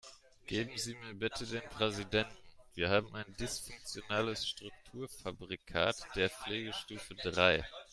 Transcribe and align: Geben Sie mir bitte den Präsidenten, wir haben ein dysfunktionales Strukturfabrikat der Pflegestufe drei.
Geben 0.47 0.75
Sie 0.79 0.95
mir 0.95 1.13
bitte 1.13 1.45
den 1.45 1.61
Präsidenten, 1.69 2.35
wir 2.73 2.89
haben 2.89 3.13
ein 3.15 3.35
dysfunktionales 3.39 4.47
Strukturfabrikat 4.47 5.95
der 6.15 6.31
Pflegestufe 6.31 7.13
drei. 7.13 7.63